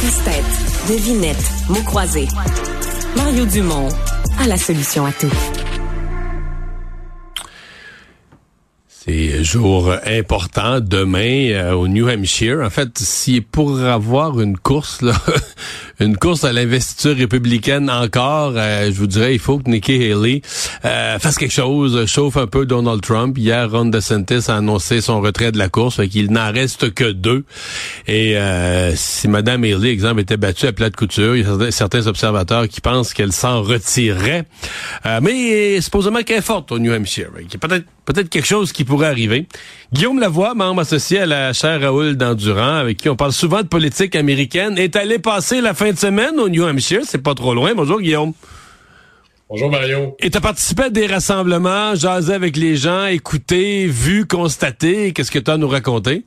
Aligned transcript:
Casse-tête, 0.00 0.44
devinette, 0.88 1.52
mots 1.68 1.82
croisés. 1.82 2.28
Mario 3.16 3.44
Dumont 3.46 3.88
a 4.38 4.46
la 4.46 4.56
solution 4.56 5.04
à 5.04 5.12
tout. 5.12 5.32
C'est 8.86 9.42
jour 9.42 9.92
important 10.06 10.80
demain 10.80 11.50
euh, 11.50 11.72
au 11.72 11.88
New 11.88 12.08
Hampshire. 12.08 12.60
En 12.62 12.70
fait, 12.70 12.96
si 12.98 13.40
pour 13.40 13.80
avoir 13.80 14.40
une 14.40 14.56
course, 14.56 15.02
là, 15.02 15.14
une 16.00 16.16
course 16.16 16.44
à 16.44 16.52
l'investiture 16.52 17.16
républicaine 17.16 17.90
encore, 17.90 18.52
euh, 18.56 18.86
je 18.86 18.96
vous 18.96 19.06
dirais, 19.06 19.34
il 19.34 19.38
faut 19.38 19.58
que 19.58 19.68
Nikki 19.68 20.10
Haley 20.10 20.42
euh, 20.84 21.18
fasse 21.18 21.36
quelque 21.36 21.52
chose, 21.52 22.06
chauffe 22.06 22.36
un 22.36 22.46
peu 22.46 22.66
Donald 22.66 23.00
Trump. 23.02 23.36
Hier, 23.36 23.70
Ron 23.70 23.86
DeSantis 23.86 24.48
a 24.48 24.56
annoncé 24.56 25.00
son 25.00 25.20
retrait 25.20 25.52
de 25.52 25.58
la 25.58 25.68
course, 25.68 26.00
qu'il 26.08 26.30
n'en 26.30 26.52
reste 26.52 26.94
que 26.94 27.10
deux. 27.10 27.44
Et 28.06 28.36
si 28.94 29.28
Madame 29.28 29.64
Haley, 29.64 29.90
exemple, 29.90 30.20
était 30.20 30.36
battue 30.36 30.66
à 30.66 30.72
plate 30.72 30.96
couture, 30.96 31.36
il 31.36 31.42
y 31.42 31.46
a 31.46 31.70
certains 31.70 32.06
observateurs 32.06 32.68
qui 32.68 32.80
pensent 32.80 33.12
qu'elle 33.12 33.32
s'en 33.32 33.62
retirerait. 33.62 34.44
mais 35.22 35.80
supposément 35.80 36.22
qu'elle 36.22 36.38
est 36.38 36.42
forte 36.42 36.72
au 36.72 36.78
New 36.78 36.92
Hampshire. 36.92 37.30
Peut-être 37.60 37.84
peut-être 38.08 38.30
quelque 38.30 38.46
chose 38.46 38.72
qui 38.72 38.84
pourrait 38.84 39.08
arriver. 39.08 39.46
Guillaume 39.92 40.18
Lavoie, 40.18 40.54
membre 40.54 40.80
associé 40.80 41.20
à 41.20 41.26
la 41.26 41.52
chaire 41.52 41.82
Raoul 41.82 42.16
d'Endurant, 42.16 42.76
avec 42.76 42.96
qui 42.96 43.08
on 43.10 43.16
parle 43.16 43.32
souvent 43.32 43.60
de 43.60 43.66
politique 43.66 44.16
américaine, 44.16 44.78
est 44.78 44.96
allé 44.96 45.18
passer 45.18 45.60
la 45.60 45.74
fin 45.74 45.87
de 45.92 45.98
semaine 45.98 46.38
au 46.40 46.48
New 46.48 46.64
Hampshire. 46.64 47.02
C'est 47.04 47.22
pas 47.22 47.34
trop 47.34 47.54
loin. 47.54 47.74
Bonjour, 47.74 48.00
Guillaume. 48.00 48.32
Bonjour 49.48 49.70
Mario. 49.70 50.14
Et 50.20 50.28
tu 50.28 50.36
as 50.36 50.42
participé 50.42 50.84
à 50.84 50.90
des 50.90 51.06
rassemblements, 51.06 51.94
jasé 51.94 52.34
avec 52.34 52.56
les 52.56 52.76
gens, 52.76 53.06
écouté, 53.06 53.86
vu, 53.86 54.26
constaté. 54.26 55.12
Qu'est-ce 55.12 55.30
que 55.30 55.38
tu 55.38 55.50
as 55.50 55.54
à 55.54 55.56
nous 55.56 55.68
raconter? 55.68 56.24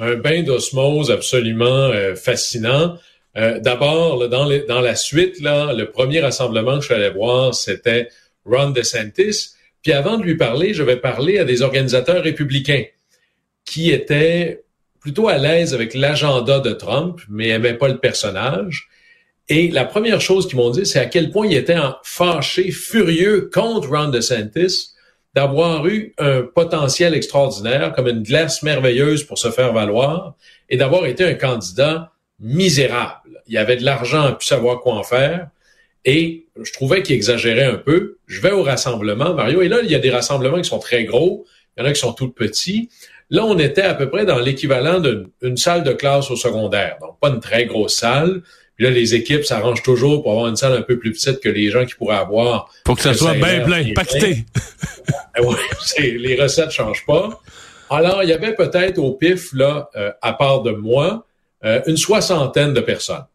Un 0.00 0.14
bain 0.14 0.42
d'osmose 0.42 1.10
absolument 1.10 1.66
euh, 1.66 2.16
fascinant. 2.16 2.96
Euh, 3.36 3.60
d'abord, 3.60 4.28
dans, 4.28 4.48
dans 4.66 4.80
la 4.80 4.96
suite, 4.96 5.40
là, 5.40 5.72
le 5.72 5.90
premier 5.90 6.20
rassemblement 6.20 6.76
que 6.76 6.80
je 6.80 6.86
suis 6.86 6.94
allé 6.94 7.10
voir, 7.10 7.54
c'était 7.54 8.08
Ron 8.44 8.70
DeSantis. 8.70 9.50
Puis 9.82 9.92
avant 9.92 10.18
de 10.18 10.24
lui 10.24 10.36
parler, 10.36 10.74
je 10.74 10.82
vais 10.82 10.96
parler 10.96 11.38
à 11.38 11.44
des 11.44 11.62
organisateurs 11.62 12.22
républicains 12.22 12.84
qui 13.64 13.90
étaient 13.92 14.64
plutôt 15.00 15.28
à 15.28 15.38
l'aise 15.38 15.74
avec 15.74 15.94
l'agenda 15.94 16.60
de 16.60 16.72
Trump, 16.72 17.20
mais 17.28 17.48
n'aimaient 17.48 17.74
pas 17.74 17.88
le 17.88 17.98
personnage. 17.98 18.88
Et 19.48 19.68
la 19.68 19.84
première 19.84 20.20
chose 20.20 20.46
qu'ils 20.46 20.58
m'ont 20.58 20.70
dit, 20.70 20.84
c'est 20.84 20.98
à 20.98 21.06
quel 21.06 21.30
point 21.30 21.46
ils 21.46 21.56
étaient 21.56 21.78
fâchés, 22.02 22.70
furieux 22.70 23.50
contre 23.52 23.88
Ron 23.88 24.08
DeSantis 24.08 24.94
d'avoir 25.34 25.86
eu 25.86 26.14
un 26.18 26.42
potentiel 26.42 27.14
extraordinaire, 27.14 27.92
comme 27.92 28.08
une 28.08 28.22
glace 28.22 28.62
merveilleuse 28.62 29.24
pour 29.24 29.38
se 29.38 29.50
faire 29.50 29.72
valoir, 29.72 30.34
et 30.68 30.76
d'avoir 30.76 31.06
été 31.06 31.24
un 31.24 31.34
candidat 31.34 32.12
misérable. 32.40 33.42
Il 33.46 33.56
avait 33.56 33.76
de 33.76 33.84
l'argent, 33.84 34.32
plus 34.34 34.46
savoir 34.46 34.80
quoi 34.80 34.94
en 34.94 35.02
faire. 35.02 35.48
Et 36.04 36.46
je 36.60 36.72
trouvais 36.72 37.02
qu'il 37.02 37.14
exagérait 37.14 37.64
un 37.64 37.76
peu. 37.76 38.18
Je 38.26 38.40
vais 38.40 38.50
au 38.50 38.62
rassemblement, 38.62 39.34
Mario, 39.34 39.62
et 39.62 39.68
là, 39.68 39.78
il 39.82 39.90
y 39.90 39.94
a 39.94 39.98
des 39.98 40.10
rassemblements 40.10 40.60
qui 40.60 40.68
sont 40.68 40.78
très 40.78 41.04
gros, 41.04 41.46
il 41.76 41.80
y 41.80 41.86
en 41.86 41.88
a 41.88 41.92
qui 41.92 42.00
sont 42.00 42.12
tout 42.12 42.30
petits. 42.30 42.88
Là, 43.30 43.44
on 43.44 43.58
était 43.58 43.82
à 43.82 43.94
peu 43.94 44.08
près 44.08 44.24
dans 44.24 44.38
l'équivalent 44.38 45.00
d'une 45.00 45.56
salle 45.56 45.84
de 45.84 45.92
classe 45.92 46.30
au 46.30 46.36
secondaire, 46.36 46.96
donc 47.00 47.18
pas 47.20 47.28
une 47.28 47.40
très 47.40 47.66
grosse 47.66 47.96
salle. 47.96 48.42
Puis 48.76 48.84
là, 48.84 48.90
les 48.90 49.14
équipes 49.14 49.44
s'arrangent 49.44 49.82
toujours 49.82 50.22
pour 50.22 50.32
avoir 50.32 50.46
une 50.48 50.56
salle 50.56 50.72
un 50.72 50.82
peu 50.82 50.98
plus 50.98 51.12
petite 51.12 51.40
que 51.40 51.48
les 51.48 51.70
gens 51.70 51.84
qui 51.84 51.94
pourraient 51.94 52.16
avoir. 52.16 52.70
Pour 52.84 52.96
que 52.96 53.02
ça 53.02 53.12
soit 53.12 53.34
bien 53.34 53.60
plein, 53.64 53.92
pacté. 53.92 54.44
oui, 55.40 55.56
les 55.98 56.40
recettes 56.40 56.70
changent 56.70 57.04
pas. 57.04 57.40
Alors, 57.90 58.22
il 58.22 58.28
y 58.28 58.32
avait 58.32 58.54
peut-être 58.54 58.98
au 58.98 59.12
pif, 59.12 59.52
là, 59.52 59.90
euh, 59.96 60.12
à 60.22 60.32
part 60.32 60.62
de 60.62 60.70
moi, 60.70 61.26
euh, 61.64 61.80
une 61.86 61.96
soixantaine 61.96 62.72
de 62.72 62.80
personnes. 62.80 63.26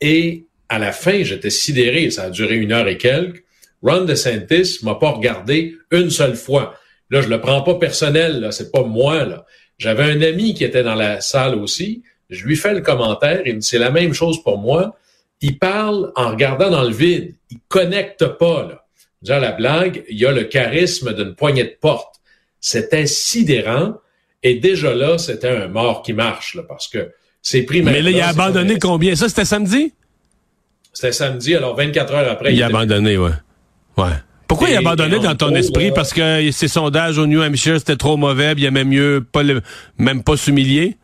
Et 0.00 0.44
à 0.68 0.78
la 0.78 0.92
fin, 0.92 1.22
j'étais 1.22 1.50
sidéré. 1.50 2.10
Ça 2.10 2.24
a 2.24 2.30
duré 2.30 2.56
une 2.56 2.72
heure 2.72 2.86
et 2.86 2.98
quelques. 2.98 3.44
Ron 3.82 4.04
DeSantis 4.04 4.80
m'a 4.82 4.96
pas 4.96 5.10
regardé 5.10 5.76
une 5.90 6.10
seule 6.10 6.36
fois. 6.36 6.74
Là, 7.10 7.20
je 7.22 7.28
le 7.28 7.40
prends 7.40 7.62
pas 7.62 7.74
personnel, 7.74 8.40
là. 8.40 8.52
C'est 8.52 8.70
pas 8.70 8.82
moi, 8.82 9.24
là. 9.24 9.46
J'avais 9.78 10.04
un 10.04 10.20
ami 10.22 10.54
qui 10.54 10.64
était 10.64 10.82
dans 10.82 10.94
la 10.94 11.20
salle 11.20 11.54
aussi. 11.54 12.02
Je 12.30 12.44
lui 12.44 12.56
fais 12.56 12.74
le 12.74 12.80
commentaire. 12.80 13.42
Il 13.46 13.54
me 13.54 13.60
dit, 13.60 13.66
c'est 13.66 13.78
la 13.78 13.90
même 13.90 14.12
chose 14.12 14.42
pour 14.42 14.58
moi. 14.58 14.96
Il 15.40 15.58
parle 15.58 16.12
en 16.16 16.30
regardant 16.30 16.70
dans 16.70 16.82
le 16.82 16.92
vide. 16.92 17.34
Il 17.50 17.58
connecte 17.68 18.26
pas, 18.26 18.66
là. 18.68 18.84
Déjà, 19.22 19.40
la 19.40 19.52
blague, 19.52 20.04
il 20.08 20.18
y 20.18 20.26
a 20.26 20.32
le 20.32 20.44
charisme 20.44 21.12
d'une 21.14 21.34
poignée 21.34 21.64
de 21.64 21.76
porte. 21.80 22.16
C'était 22.60 23.06
sidérant. 23.06 23.94
Et 24.42 24.56
déjà 24.56 24.94
là, 24.94 25.18
c'était 25.18 25.48
un 25.48 25.68
mort 25.68 26.02
qui 26.02 26.12
marche, 26.12 26.54
là, 26.54 26.62
parce 26.62 26.88
que 26.88 27.10
c'est 27.42 27.62
pris 27.62 27.82
Mais 27.82 28.02
là, 28.02 28.10
il 28.10 28.20
a 28.20 28.28
abandonné 28.28 28.78
combien? 28.78 29.16
Ça, 29.16 29.28
c'était 29.28 29.44
samedi? 29.44 29.92
C'était 30.92 31.12
samedi, 31.12 31.54
alors 31.54 31.76
24 31.76 32.14
heures 32.14 32.30
après. 32.30 32.54
Il, 32.54 32.62
a 32.62 32.66
abandonné, 32.66 33.16
ouais. 33.16 33.30
Ouais. 33.96 34.06
Pourquoi 34.48 34.70
il 34.70 34.76
a 34.76 34.78
abandonné 34.78 35.18
dans 35.20 35.36
ton 35.36 35.54
esprit? 35.54 35.92
Parce 35.92 36.12
que 36.12 36.50
ses 36.50 36.68
sondages 36.68 37.18
au 37.18 37.26
New 37.26 37.40
Hampshire, 37.40 37.78
c'était 37.78 37.96
trop 37.96 38.16
mauvais, 38.16 38.54
il 38.56 38.64
aimait 38.64 38.84
mieux 38.84 39.24
pas 39.30 39.42
même 39.98 40.22
pas 40.22 40.36
s'humilier? 40.36 40.96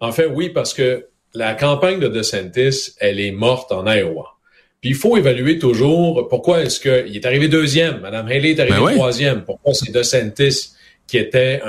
En 0.00 0.12
fait, 0.12 0.26
oui, 0.26 0.50
parce 0.50 0.72
que 0.72 1.06
la 1.34 1.54
campagne 1.54 1.98
de 1.98 2.08
DeSantis, 2.08 2.92
elle 2.98 3.20
est 3.20 3.32
morte 3.32 3.72
en 3.72 3.86
Iowa. 3.86 4.36
Puis 4.80 4.90
il 4.90 4.96
faut 4.96 5.16
évaluer 5.16 5.58
toujours 5.58 6.28
pourquoi 6.28 6.62
est-ce 6.62 6.80
qu'il 6.80 7.16
est 7.16 7.26
arrivé 7.26 7.48
deuxième, 7.48 8.00
Mme 8.00 8.28
Haley 8.28 8.52
est 8.52 8.60
arrivée 8.60 8.78
ben 8.78 8.94
troisième, 8.94 9.44
pourquoi 9.44 9.74
c'est 9.74 9.90
DeSantis 9.90 10.70
qui 11.06 11.18
était 11.18 11.60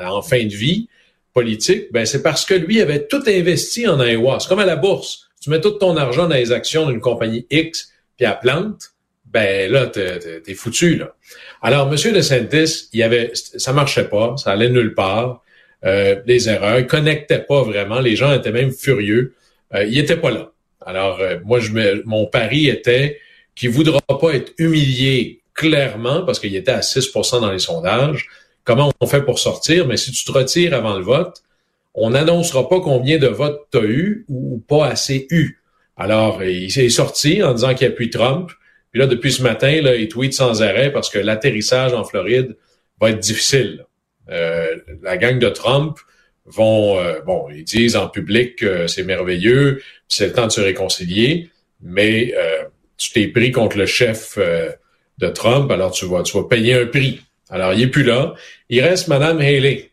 en 0.00 0.22
fin 0.22 0.42
de 0.44 0.54
vie? 0.54 0.88
Politique, 1.32 1.92
ben 1.92 2.04
c'est 2.06 2.22
parce 2.22 2.44
que 2.44 2.54
lui 2.54 2.80
avait 2.80 3.06
tout 3.06 3.22
investi 3.26 3.86
en 3.86 4.02
Iowa. 4.02 4.38
C'est 4.40 4.48
comme 4.48 4.58
à 4.58 4.66
la 4.66 4.74
bourse 4.74 5.30
tu 5.40 5.48
mets 5.50 5.60
tout 5.60 5.70
ton 5.70 5.96
argent 5.96 6.28
dans 6.28 6.34
les 6.34 6.52
actions 6.52 6.86
d'une 6.86 7.00
compagnie 7.00 7.46
X, 7.50 7.92
puis 8.16 8.26
à 8.26 8.32
plante, 8.32 8.92
ben 9.32 9.70
là, 9.70 9.86
t'es 9.86 10.54
foutu, 10.54 10.96
là. 10.96 11.14
Alors, 11.62 11.88
M. 11.88 12.12
DeSantis, 12.12 12.88
il 12.92 13.00
y 13.00 13.02
avait, 13.02 13.30
ça 13.34 13.72
marchait 13.72 14.08
pas, 14.08 14.36
ça 14.36 14.52
allait 14.52 14.70
nulle 14.70 14.94
part, 14.94 15.42
euh, 15.84 16.16
erreurs, 16.26 16.80
il 16.80 16.86
connectait 16.86 17.40
pas 17.40 17.62
vraiment, 17.62 18.00
les 18.00 18.16
gens 18.16 18.32
étaient 18.32 18.52
même 18.52 18.72
furieux, 18.72 19.34
euh, 19.74 19.84
il 19.84 19.98
était 19.98 20.16
pas 20.16 20.30
là. 20.30 20.50
Alors, 20.84 21.20
euh, 21.20 21.38
moi, 21.44 21.60
je 21.60 22.02
mon 22.04 22.26
pari 22.26 22.68
était 22.68 23.18
qu'il 23.54 23.70
voudra 23.70 24.00
pas 24.00 24.32
être 24.32 24.52
humilié 24.58 25.42
clairement, 25.54 26.22
parce 26.22 26.40
qu'il 26.40 26.56
était 26.56 26.72
à 26.72 26.80
6% 26.80 27.40
dans 27.40 27.52
les 27.52 27.58
sondages. 27.58 28.28
Comment 28.64 28.90
on 29.00 29.06
fait 29.06 29.22
pour 29.22 29.38
sortir? 29.38 29.86
Mais 29.86 29.96
si 29.96 30.10
tu 30.12 30.24
te 30.24 30.32
retires 30.32 30.74
avant 30.74 30.96
le 30.96 31.02
vote, 31.02 31.42
on 31.94 32.10
n'annoncera 32.10 32.68
pas 32.68 32.80
combien 32.80 33.18
de 33.18 33.26
votes 33.26 33.66
tu 33.70 33.78
as 33.78 33.82
eu 33.82 34.24
ou 34.28 34.62
pas 34.66 34.86
assez 34.86 35.26
eu. 35.30 35.60
Alors, 35.96 36.42
il 36.42 36.70
s'est 36.70 36.88
sorti 36.88 37.42
en 37.42 37.52
disant 37.52 37.74
qu'il 37.74 37.86
appuie 37.88 38.08
Trump. 38.08 38.50
Puis 38.90 39.00
là, 39.00 39.06
depuis 39.06 39.32
ce 39.32 39.42
matin, 39.42 39.80
là, 39.82 39.94
il 39.94 40.08
tweet 40.08 40.34
sans 40.34 40.62
arrêt 40.62 40.92
parce 40.92 41.10
que 41.10 41.18
l'atterrissage 41.18 41.92
en 41.92 42.04
Floride 42.04 42.56
va 43.00 43.10
être 43.10 43.20
difficile. 43.20 43.86
Euh, 44.30 44.76
la 45.02 45.16
gang 45.16 45.38
de 45.38 45.48
Trump 45.48 45.98
vont, 46.46 46.98
euh, 46.98 47.20
bon, 47.20 47.48
ils 47.50 47.64
disent 47.64 47.96
en 47.96 48.08
public 48.08 48.56
que 48.56 48.86
c'est 48.86 49.04
merveilleux, 49.04 49.82
c'est 50.08 50.28
le 50.28 50.32
temps 50.32 50.46
de 50.46 50.52
se 50.52 50.60
réconcilier, 50.60 51.50
mais 51.80 52.34
euh, 52.36 52.64
tu 52.96 53.12
t'es 53.12 53.28
pris 53.28 53.52
contre 53.52 53.78
le 53.78 53.86
chef 53.86 54.38
de 55.18 55.28
Trump, 55.28 55.70
alors 55.70 55.92
tu 55.92 56.06
vas, 56.06 56.22
tu 56.22 56.36
vas 56.36 56.44
payer 56.44 56.74
un 56.74 56.86
prix. 56.86 57.20
Alors, 57.50 57.74
il 57.74 57.82
est 57.82 57.88
plus 57.88 58.04
là. 58.04 58.34
Il 58.68 58.80
reste 58.80 59.08
Madame 59.08 59.38
Haley. 59.38 59.89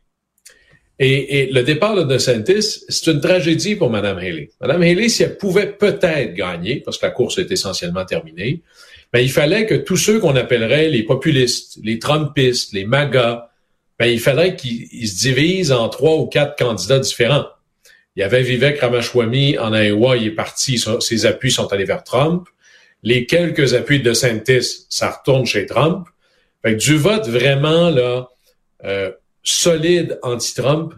Et, 0.99 1.49
le 1.51 1.61
départ 1.61 1.95
de 1.95 2.03
DeSantis, 2.03 2.85
c'est 2.89 3.11
une 3.11 3.21
tragédie 3.21 3.75
pour 3.75 3.91
Mme 3.91 4.17
Haley. 4.17 4.49
Mme 4.61 4.81
Haley, 4.81 5.09
si 5.09 5.23
elle 5.23 5.37
pouvait 5.37 5.71
peut-être 5.71 6.33
gagner, 6.33 6.81
parce 6.83 6.97
que 6.97 7.05
la 7.05 7.11
course 7.11 7.37
est 7.37 7.51
essentiellement 7.51 8.03
terminée, 8.03 8.61
ben, 9.13 9.19
il 9.19 9.31
fallait 9.31 9.65
que 9.65 9.75
tous 9.75 9.97
ceux 9.97 10.19
qu'on 10.19 10.35
appellerait 10.35 10.89
les 10.89 11.03
populistes, 11.03 11.79
les 11.83 11.99
Trumpistes, 11.99 12.73
les 12.73 12.83
MAGA, 12.83 13.49
ben, 13.99 14.07
il 14.07 14.19
fallait 14.19 14.55
qu'ils 14.55 15.07
se 15.07 15.19
divisent 15.19 15.71
en 15.71 15.87
trois 15.89 16.15
ou 16.15 16.25
quatre 16.25 16.55
candidats 16.57 16.99
différents. 16.99 17.45
Il 18.15 18.21
y 18.21 18.23
avait 18.23 18.41
Vivek 18.41 18.79
Ramaswamy 18.79 19.59
en 19.59 19.75
Iowa, 19.75 20.17
il 20.17 20.27
est 20.27 20.31
parti, 20.31 20.83
ses 20.99 21.25
appuis 21.27 21.51
sont 21.51 21.71
allés 21.71 21.85
vers 21.85 22.03
Trump. 22.03 22.47
Les 23.03 23.27
quelques 23.27 23.75
appuis 23.75 23.99
de 23.99 24.09
DeSantis, 24.09 24.87
ça 24.89 25.11
retourne 25.11 25.45
chez 25.45 25.67
Trump. 25.67 26.07
Fait 26.63 26.73
que 26.73 26.79
du 26.79 26.97
vote 26.97 27.27
vraiment 27.27 27.91
là, 27.91 28.27
euh, 28.83 29.11
solide 29.47 30.19
anti-Trump, 30.23 30.93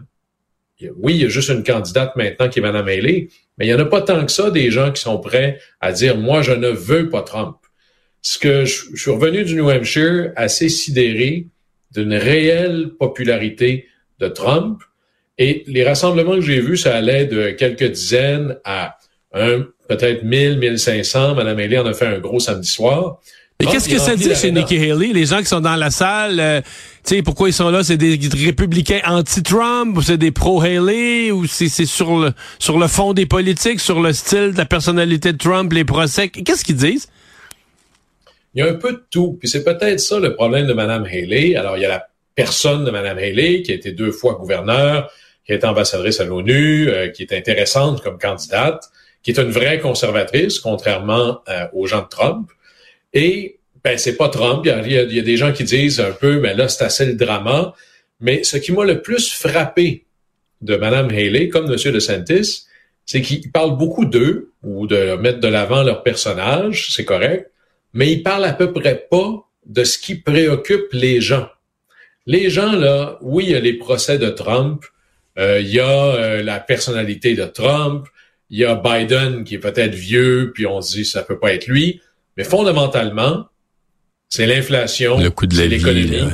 oui, 0.96 1.14
il 1.14 1.22
y 1.22 1.24
a 1.24 1.28
juste 1.28 1.50
une 1.50 1.62
candidate 1.62 2.16
maintenant 2.16 2.48
qui 2.48 2.58
est 2.58 2.62
Mme 2.62 2.88
Haley, 2.88 3.28
mais 3.58 3.66
il 3.66 3.68
n'y 3.68 3.74
en 3.74 3.80
a 3.80 3.84
pas 3.84 4.00
tant 4.00 4.24
que 4.24 4.32
ça 4.32 4.50
des 4.50 4.70
gens 4.70 4.92
qui 4.92 5.02
sont 5.02 5.18
prêts 5.18 5.60
à 5.80 5.92
dire 5.92 6.16
moi 6.16 6.42
je 6.42 6.52
ne 6.52 6.68
veux 6.68 7.10
pas 7.10 7.22
Trump. 7.22 7.56
Ce 8.22 8.38
que 8.38 8.64
je, 8.64 8.96
suis 8.96 9.10
revenu 9.10 9.44
du 9.44 9.56
New 9.56 9.70
Hampshire 9.70 10.32
assez 10.36 10.68
sidéré 10.68 11.46
d'une 11.92 12.14
réelle 12.14 12.90
popularité 12.98 13.86
de 14.18 14.28
Trump 14.28 14.82
et 15.38 15.64
les 15.66 15.84
rassemblements 15.84 16.34
que 16.34 16.42
j'ai 16.42 16.60
vus, 16.60 16.76
ça 16.76 16.94
allait 16.94 17.26
de 17.26 17.50
quelques 17.50 17.90
dizaines 17.90 18.58
à 18.64 18.96
un 19.32 19.66
peut-être 19.88 20.22
1000, 20.22 20.58
1500. 20.58 21.34
Mme 21.34 21.58
Haley 21.58 21.78
en 21.78 21.86
a 21.86 21.94
fait 21.94 22.06
un 22.06 22.18
gros 22.18 22.40
samedi 22.40 22.68
soir. 22.68 23.20
Mais 23.60 23.66
qu'est-ce 23.66 23.88
que 23.88 23.98
ça 23.98 24.16
dit 24.16 24.34
chez 24.34 24.52
Nikki 24.52 24.76
Haley? 24.76 25.12
Les 25.12 25.26
gens 25.26 25.38
qui 25.38 25.46
sont 25.46 25.60
dans 25.60 25.76
la 25.76 25.90
salle, 25.90 26.40
euh, 26.40 26.60
tu 27.04 27.16
sais, 27.16 27.22
pourquoi 27.22 27.48
ils 27.48 27.52
sont 27.52 27.70
là? 27.70 27.82
C'est 27.82 27.96
des 27.96 28.18
républicains 28.44 29.00
anti-Trump 29.06 29.96
ou 29.96 30.02
c'est 30.02 30.18
des 30.18 30.30
pro-Haley 30.30 31.30
ou 31.30 31.46
c'est 31.46 31.68
sur 31.68 32.18
le, 32.18 32.32
sur 32.58 32.78
le 32.78 32.88
fond 32.88 33.14
des 33.14 33.26
politiques, 33.26 33.80
sur 33.80 34.00
le 34.00 34.12
style 34.12 34.52
de 34.52 34.58
la 34.58 34.66
personnalité 34.66 35.32
de 35.32 35.38
Trump, 35.38 35.72
les 35.72 35.84
procès? 35.84 36.28
Qu'est-ce 36.28 36.64
qu'ils 36.64 36.76
disent? 36.76 37.08
Il 38.54 38.62
y 38.62 38.66
a 38.66 38.70
un 38.70 38.74
peu 38.74 38.92
de 38.92 39.02
tout. 39.10 39.36
Puis 39.38 39.48
c'est 39.48 39.64
peut-être 39.64 40.00
ça 40.00 40.18
le 40.18 40.34
problème 40.34 40.66
de 40.66 40.72
Mme 40.72 41.04
Haley. 41.04 41.56
Alors, 41.56 41.76
il 41.76 41.82
y 41.82 41.86
a 41.86 41.88
la 41.88 42.06
personne 42.34 42.84
de 42.84 42.90
Mme 42.90 43.18
Haley 43.18 43.62
qui 43.62 43.72
a 43.72 43.74
été 43.74 43.92
deux 43.92 44.12
fois 44.12 44.34
gouverneur, 44.34 45.10
qui 45.46 45.52
été 45.52 45.66
ambassadrice 45.66 46.20
à 46.20 46.24
l'ONU, 46.24 46.88
euh, 46.88 47.08
qui 47.08 47.22
est 47.22 47.32
intéressante 47.32 48.02
comme 48.02 48.18
candidate, 48.18 48.84
qui 49.22 49.30
est 49.30 49.38
une 49.38 49.50
vraie 49.50 49.80
conservatrice, 49.80 50.58
contrairement 50.58 51.40
euh, 51.48 51.66
aux 51.72 51.86
gens 51.86 52.02
de 52.02 52.08
Trump. 52.08 52.50
Et 53.12 53.59
ben 53.84 53.96
c'est 53.98 54.16
pas 54.16 54.28
Trump. 54.28 54.64
Il 54.64 54.92
y, 54.92 55.18
a, 55.18 55.22
des 55.22 55.36
gens 55.36 55.52
qui 55.52 55.64
disent 55.64 56.00
un 56.00 56.12
peu, 56.12 56.40
mais 56.40 56.54
là 56.54 56.68
c'est 56.68 56.84
assez 56.84 57.06
le 57.06 57.14
drama. 57.14 57.74
Mais 58.20 58.44
ce 58.44 58.56
qui 58.56 58.72
m'a 58.72 58.84
le 58.84 59.00
plus 59.00 59.32
frappé 59.32 60.04
de 60.60 60.76
Mme 60.76 61.08
Haley, 61.08 61.48
comme 61.48 61.70
M. 61.70 61.76
DeSantis, 61.76 62.66
c'est 63.06 63.22
qu'il 63.22 63.50
parle 63.50 63.76
beaucoup 63.76 64.04
d'eux 64.04 64.52
ou 64.62 64.86
de 64.86 65.16
mettre 65.16 65.40
de 65.40 65.48
l'avant 65.48 65.82
leur 65.82 66.02
personnage, 66.02 66.92
c'est 66.92 67.04
correct, 67.04 67.50
mais 67.94 68.12
il 68.12 68.22
parle 68.22 68.44
à 68.44 68.52
peu 68.52 68.72
près 68.72 69.06
pas 69.10 69.48
de 69.66 69.84
ce 69.84 69.98
qui 69.98 70.16
préoccupe 70.16 70.92
les 70.92 71.20
gens. 71.20 71.48
Les 72.26 72.50
gens 72.50 72.72
là, 72.72 73.18
oui, 73.22 73.46
il 73.46 73.50
y 73.50 73.54
a 73.54 73.60
les 73.60 73.72
procès 73.72 74.18
de 74.18 74.28
Trump, 74.28 74.84
euh, 75.38 75.60
il 75.60 75.68
y 75.68 75.80
a 75.80 76.14
euh, 76.14 76.42
la 76.42 76.60
personnalité 76.60 77.34
de 77.34 77.44
Trump, 77.44 78.06
il 78.50 78.58
y 78.58 78.64
a 78.64 78.74
Biden 78.74 79.44
qui 79.44 79.54
est 79.54 79.58
peut-être 79.58 79.94
vieux, 79.94 80.52
puis 80.54 80.66
on 80.66 80.80
se 80.80 80.92
dit 80.92 81.04
ça 81.04 81.22
peut 81.22 81.38
pas 81.38 81.54
être 81.54 81.66
lui, 81.66 82.00
mais 82.36 82.44
fondamentalement, 82.44 83.46
c'est 84.30 84.46
l'inflation, 84.46 85.18
le 85.18 85.30
coût 85.30 85.46
de 85.46 85.60
l'économie. 85.60 86.30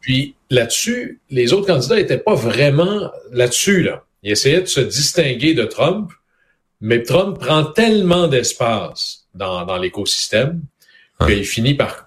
Puis 0.00 0.34
là-dessus, 0.50 1.20
les 1.30 1.52
autres 1.52 1.66
candidats 1.66 1.96
n'étaient 1.96 2.18
pas 2.18 2.34
vraiment 2.34 3.10
là-dessus. 3.30 3.82
Là. 3.82 4.04
Ils 4.22 4.32
essayaient 4.32 4.62
de 4.62 4.66
se 4.66 4.80
distinguer 4.80 5.54
de 5.54 5.64
Trump, 5.64 6.10
mais 6.80 7.02
Trump 7.02 7.38
prend 7.38 7.64
tellement 7.64 8.26
d'espace 8.26 9.26
dans, 9.34 9.64
dans 9.64 9.76
l'écosystème 9.76 10.62
qu'il 11.26 11.44
finit 11.44 11.74
par 11.74 12.06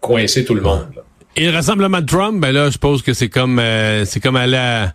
coincer 0.00 0.44
tout 0.44 0.54
le 0.54 0.62
monde. 0.62 0.88
Et 1.36 1.46
le 1.46 1.52
rassemblement 1.52 2.00
de 2.00 2.06
Trump, 2.06 2.40
ben 2.40 2.52
là, 2.52 2.66
je 2.66 2.72
suppose 2.72 3.02
que 3.02 3.14
c'est 3.14 3.28
comme 3.28 3.58
euh, 3.58 4.04
c'est 4.04 4.20
comme 4.20 4.36
aller 4.36 4.86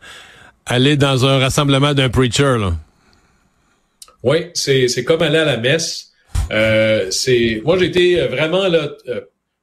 aller 0.66 0.98
dans 0.98 1.25
un 1.25 1.39
rassemblement 1.39 1.94
d'un 1.94 2.10
preacher. 2.10 2.57
Là. 2.60 2.74
Oui, 4.24 4.48
c'est 4.54 5.04
comme 5.04 5.22
aller 5.22 5.39
à 5.39 5.45
la 5.45 5.57
messe. 5.57 6.06
Euh, 6.52 7.08
c'est 7.12 7.62
moi 7.66 7.78
j'ai 7.78 7.86
été 7.86 8.22
vraiment 8.28 8.68
là 8.68 8.90
euh, 9.08 9.22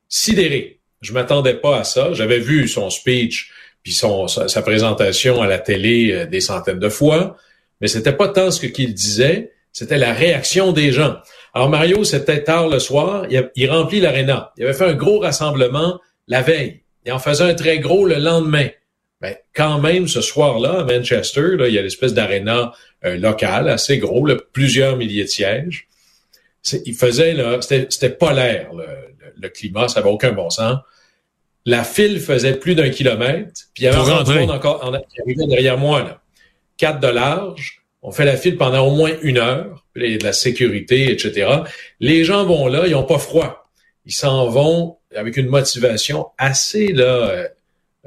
sidéré. 0.08 0.80
Je 1.00 1.12
m'attendais 1.12 1.54
pas 1.54 1.78
à 1.78 1.84
ça. 1.84 2.12
J'avais 2.12 2.38
vu 2.38 2.68
son 2.68 2.90
speech 2.90 3.50
puis 3.82 3.92
son 3.92 4.28
sa, 4.28 4.62
présentation 4.62 5.42
à 5.42 5.46
la 5.46 5.58
télé 5.58 6.12
euh, 6.12 6.26
des 6.26 6.40
centaines 6.40 6.78
de 6.78 6.88
fois, 6.88 7.36
mais 7.80 7.88
c'était 7.88 8.12
pas 8.12 8.28
tant 8.28 8.50
ce 8.50 8.64
qu'il 8.66 8.94
disait, 8.94 9.52
c'était 9.72 9.98
la 9.98 10.12
réaction 10.12 10.72
des 10.72 10.92
gens. 10.92 11.16
Alors 11.52 11.68
Mario, 11.68 12.04
c'était 12.04 12.42
tard 12.42 12.68
le 12.68 12.78
soir, 12.78 13.26
il, 13.30 13.70
remplit 13.70 14.00
l'aréna. 14.00 14.52
Il 14.56 14.64
avait 14.64 14.72
fait 14.72 14.86
un 14.86 14.94
gros 14.94 15.20
rassemblement 15.20 16.00
la 16.26 16.42
veille. 16.42 16.80
Il 17.04 17.12
en 17.12 17.18
faisait 17.18 17.44
un 17.44 17.54
très 17.54 17.78
gros 17.78 18.06
le 18.06 18.16
lendemain. 18.16 18.68
Ben, 19.20 19.36
quand 19.54 19.78
même, 19.78 20.08
ce 20.08 20.20
soir-là, 20.20 20.80
à 20.80 20.84
Manchester, 20.84 21.56
il 21.60 21.74
y 21.74 21.78
a 21.78 21.82
l'espèce 21.82 22.14
d'aréna 22.14 22.72
locale 23.02 23.68
assez 23.68 23.98
gros, 23.98 24.26
plusieurs 24.52 24.96
milliers 24.96 25.24
de 25.24 25.28
sièges 25.28 25.88
il 26.84 26.94
faisait 26.94 27.34
là, 27.34 27.60
c'était 27.60 28.10
polaire 28.10 28.72
le, 28.72 28.86
le, 29.40 29.48
climat, 29.48 29.88
ça 29.88 30.00
n'avait 30.00 30.12
aucun 30.12 30.32
bon 30.32 30.50
sens. 30.50 30.78
La 31.66 31.84
file 31.84 32.20
faisait 32.20 32.54
plus 32.54 32.74
d'un 32.74 32.90
kilomètre, 32.90 33.52
puis 33.74 33.84
il 33.84 33.86
y 33.86 33.88
avait 33.88 33.98
un 33.98 34.24
monde 34.24 34.50
encore 34.50 34.80
qui 35.08 35.20
arrivait 35.20 35.46
derrière 35.46 35.78
moi 35.78 36.02
là, 36.02 36.22
quatre 36.76 37.00
de 37.00 37.08
large. 37.08 37.82
On 38.02 38.12
fait 38.12 38.26
la 38.26 38.36
file 38.36 38.58
pendant 38.58 38.86
au 38.86 38.94
moins 38.94 39.12
une 39.22 39.38
heure, 39.38 39.86
puis 39.94 40.04
il 40.04 40.12
y 40.12 40.14
a 40.16 40.18
de 40.18 40.24
la 40.24 40.34
sécurité, 40.34 41.10
etc. 41.10 41.62
Les 42.00 42.24
gens 42.24 42.44
vont 42.44 42.66
là, 42.66 42.86
ils 42.86 42.92
n'ont 42.92 43.04
pas 43.04 43.18
froid. 43.18 43.70
Ils 44.04 44.12
s'en 44.12 44.48
vont 44.48 44.98
avec 45.16 45.36
une 45.36 45.48
motivation 45.48 46.26
assez 46.36 46.88
là 46.88 47.04
euh, 47.04 47.48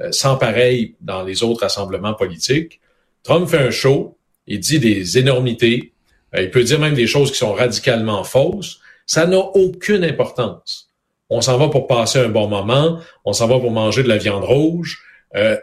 euh, 0.00 0.12
sans 0.12 0.36
pareil 0.36 0.94
dans 1.00 1.24
les 1.24 1.42
autres 1.42 1.62
rassemblements 1.62 2.14
politiques. 2.14 2.80
Trump 3.24 3.48
fait 3.48 3.58
un 3.58 3.70
show, 3.70 4.16
il 4.46 4.60
dit 4.60 4.78
des 4.78 5.18
énormités, 5.18 5.92
il 6.36 6.50
peut 6.50 6.62
dire 6.62 6.78
même 6.78 6.94
des 6.94 7.06
choses 7.06 7.30
qui 7.30 7.38
sont 7.38 7.52
radicalement 7.52 8.24
fausses. 8.24 8.80
Ça 9.06 9.26
n'a 9.26 9.38
aucune 9.38 10.04
importance. 10.04 10.90
On 11.30 11.40
s'en 11.40 11.58
va 11.58 11.68
pour 11.68 11.86
passer 11.86 12.18
un 12.18 12.28
bon 12.28 12.48
moment, 12.48 13.00
on 13.24 13.32
s'en 13.32 13.48
va 13.48 13.58
pour 13.58 13.70
manger 13.70 14.02
de 14.02 14.08
la 14.08 14.16
viande 14.16 14.44
rouge. 14.44 15.02
Euh, 15.36 15.56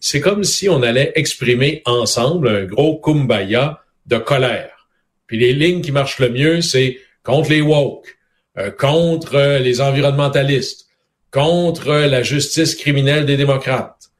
c'est 0.00 0.20
comme 0.20 0.44
si 0.44 0.68
on 0.68 0.82
allait 0.82 1.12
exprimer 1.16 1.82
ensemble 1.84 2.48
un 2.48 2.64
gros 2.64 2.98
kumbaya 2.98 3.80
de 4.06 4.18
colère. 4.18 4.88
Puis 5.26 5.38
les 5.38 5.52
lignes 5.52 5.82
qui 5.82 5.92
marchent 5.92 6.20
le 6.20 6.30
mieux, 6.30 6.60
c'est 6.60 6.98
contre 7.24 7.50
les 7.50 7.60
woke, 7.60 8.18
euh, 8.58 8.70
contre 8.70 9.58
les 9.58 9.80
environnementalistes, 9.80 10.86
contre 11.32 11.92
la 11.92 12.22
justice 12.22 12.74
criminelle 12.74 13.26
des 13.26 13.36
démocrates, 13.36 14.10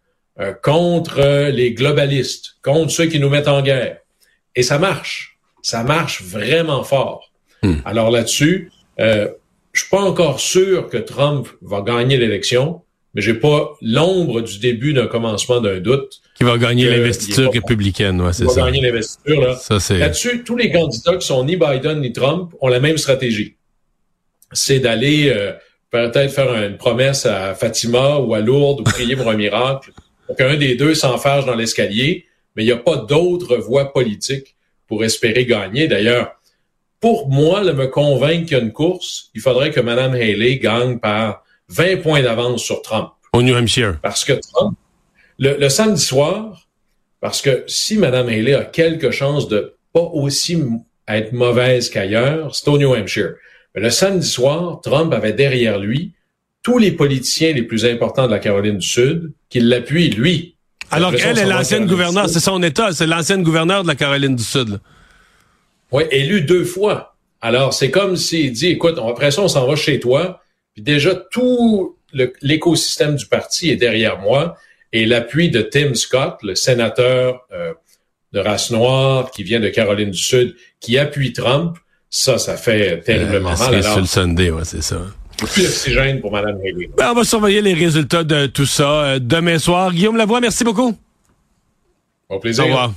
contre 0.63 1.51
les 1.51 1.75
globalistes, 1.75 2.57
contre 2.63 2.93
ceux 2.93 3.07
qui 3.07 3.19
nous 3.19 3.29
mettent 3.29 3.49
en 3.49 3.63
guerre. 3.63 3.99
Et 4.55 4.63
ça 4.63 4.79
marche 4.79 5.30
ça 5.62 5.83
marche 5.83 6.23
vraiment 6.23 6.83
fort. 6.83 7.31
Hmm. 7.62 7.77
Alors 7.85 8.11
là-dessus, 8.11 8.71
euh, 8.99 9.29
je 9.73 9.81
suis 9.81 9.91
pas 9.91 10.01
encore 10.01 10.41
sûr 10.41 10.89
que 10.89 10.97
Trump 10.97 11.49
va 11.62 11.83
gagner 11.83 12.17
l'élection, 12.17 12.83
mais 13.15 13.23
j'ai 13.23 13.35
pas 13.35 13.73
l'ombre 13.83 14.41
du 14.41 14.59
début 14.59 14.93
d'un 14.93 15.07
commencement 15.07 15.61
d'un 15.61 15.81
doute. 15.81 16.21
Qui 16.37 16.45
va 16.45 16.59
gagner 16.59 16.89
l'investiture 16.89 17.53
républicaine, 17.53 18.21
ouais, 18.21 18.33
c'est 18.33 18.47
ça. 18.47 18.61
Va 18.61 18.71
gagner 18.71 18.83
l'investiture 18.83 19.41
là. 19.41 19.59
là-dessus, 19.99 20.45
tous 20.45 20.57
les 20.57 20.71
candidats 20.71 21.17
qui 21.17 21.27
sont 21.27 21.45
ni 21.45 21.57
Biden 21.57 22.01
ni 22.01 22.13
Trump 22.13 22.53
ont 22.61 22.69
la 22.69 22.81
même 22.81 22.99
stratégie. 22.99 23.56
C'est 24.53 24.81
d'aller 24.81 25.29
euh, 25.29 25.53
peut-être 25.91 26.33
faire 26.33 26.55
une 26.55 26.77
promesse 26.77 27.27
à 27.27 27.55
Fatima 27.55 28.19
ou 28.19 28.35
à 28.35 28.41
Lourdes 28.41 28.81
ou 28.81 28.85
prier 28.85 29.17
pour 29.17 29.29
un 29.31 29.37
miracle, 29.37 29.93
pour 30.27 30.37
qu'un 30.37 30.56
des 30.56 30.77
deux 30.77 30.95
s'enfarge 30.95 31.47
dans 31.47 31.55
l'escalier, 31.55 32.27
mais 32.55 32.63
il 32.63 32.67
n'y 32.67 32.73
a 32.73 32.77
pas 32.77 32.97
d'autre 32.97 33.56
voie 33.56 33.93
politique 33.93 34.56
pour 34.91 35.05
espérer 35.05 35.47
gagner. 35.47 35.87
D'ailleurs, 35.87 36.35
pour 36.99 37.29
moi, 37.29 37.65
de 37.65 37.71
me 37.71 37.87
convaincre 37.87 38.47
qu'il 38.47 38.59
y 38.59 38.61
a 38.61 38.63
une 38.63 38.73
course, 38.73 39.31
il 39.37 39.41
faudrait 39.41 39.71
que 39.71 39.79
Mme 39.79 40.15
Haley 40.15 40.59
gagne 40.59 40.99
par 40.99 41.45
20 41.69 42.03
points 42.03 42.23
d'avance 42.23 42.63
sur 42.63 42.83
Trump. 42.83 43.11
Au 43.33 43.41
New 43.41 43.55
Hampshire. 43.55 44.01
Parce 44.03 44.25
que 44.25 44.33
Trump, 44.33 44.77
le, 45.39 45.69
samedi 45.69 46.03
soir, 46.03 46.67
parce 47.21 47.41
que 47.41 47.63
si 47.69 47.97
Mme 47.99 48.29
Haley 48.29 48.53
a 48.53 48.65
quelque 48.65 49.13
chance 49.13 49.49
de 49.49 49.77
pas 49.93 50.01
aussi 50.01 50.61
être 51.06 51.32
mauvaise 51.32 51.89
qu'ailleurs, 51.89 52.55
c'est 52.55 52.69
au 52.69 52.77
New 52.77 52.93
Hampshire. 52.93 53.35
Mais 53.75 53.82
le 53.82 53.91
samedi 53.91 54.27
soir, 54.27 54.81
Trump 54.82 55.13
avait 55.15 55.32
derrière 55.32 55.79
lui 55.79 56.15
tous 56.65 56.79
les 56.79 56.91
politiciens 56.91 57.53
les 57.53 57.63
plus 57.63 57.85
importants 57.87 58.27
de 58.27 58.32
la 58.32 58.41
Caroline 58.41 58.79
du 58.79 58.87
Sud 58.87 59.32
qui 59.49 59.61
l'appuient, 59.61 60.11
lui, 60.11 60.56
alors 60.91 61.15
qu'elle 61.15 61.39
est 61.39 61.47
l'ancienne 61.47 61.87
gouverneure, 61.87 62.29
c'est 62.29 62.41
son 62.41 62.63
État, 62.63 62.93
c'est 62.93 63.06
l'ancienne 63.06 63.43
gouverneure 63.43 63.82
de 63.82 63.89
la 63.89 63.94
Caroline 63.94 64.37
du 64.37 64.43
Sud. 64.43 64.81
Oui, 65.93 66.05
élu 66.11 66.43
deux 66.43 66.65
fois. 66.65 67.17
Alors, 67.41 67.73
c'est 67.73 67.91
comme 67.91 68.17
s'il 68.17 68.53
dit, 68.53 68.69
écoute, 68.69 68.99
après 68.99 69.31
ça, 69.31 69.43
on 69.43 69.49
s'en 69.49 69.67
va 69.67 69.77
chez 69.77 69.99
toi. 69.99 70.41
Puis 70.75 70.82
déjà, 70.82 71.15
tout 71.15 71.97
l'écosystème 72.43 73.17
du 73.17 73.27
parti 73.27 73.70
est 73.70 73.77
derrière 73.77 74.19
moi. 74.19 74.56
Et 74.93 75.06
l'appui 75.06 75.51
de 75.51 75.63
Tim 75.63 75.94
Scott, 75.94 76.39
le 76.43 76.55
sénateur 76.55 77.47
euh, 77.53 77.73
de 78.32 78.41
race 78.41 78.70
noire 78.70 79.31
qui 79.31 79.43
vient 79.44 79.61
de 79.61 79.69
Caroline 79.69 80.11
du 80.11 80.19
Sud, 80.19 80.56
qui 80.81 80.99
appuie 80.99 81.32
Trump, 81.32 81.79
ça, 82.11 82.39
ça 82.39 82.56
fait 82.56 83.01
terriblement 83.01 83.53
euh, 83.53 83.70
mal. 83.70 83.82
C'est 83.82 84.01
le 84.01 84.06
Sunday, 84.06 84.51
ouais, 84.51 84.65
c'est 84.65 84.82
ça 84.82 85.01
plus 85.47 85.63
d'oxygène 85.63 86.20
pour 86.20 86.32
Mme 86.32 86.59
Haley. 86.65 86.91
Ben, 86.97 87.11
on 87.11 87.15
va 87.15 87.25
surveiller 87.25 87.63
les 87.63 87.75
résultats 87.75 88.25
de 88.25 88.47
tout 88.47 88.67
ça 88.67 88.91
euh, 88.91 89.19
demain 89.20 89.59
soir. 89.59 89.93
Guillaume 89.93 90.17
Lavoie, 90.17 90.41
merci 90.41 90.65
beaucoup. 90.65 90.97
Au 92.29 92.39
plaisir. 92.39 92.65
Au 92.65 92.67
revoir. 92.69 92.93